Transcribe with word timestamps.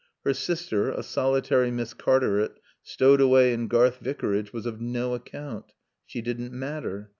Her 0.25 0.33
sister, 0.33 0.89
a 0.89 1.03
solitary 1.03 1.69
Miss 1.69 1.93
Cartaret, 1.93 2.59
stowed 2.81 3.21
away 3.21 3.53
in 3.53 3.67
Garth 3.67 3.99
Vicarage, 3.99 4.51
was 4.51 4.65
of 4.65 4.81
no 4.81 5.13
account. 5.13 5.73
She 6.07 6.23
didn't 6.23 6.51
matter. 6.51 7.09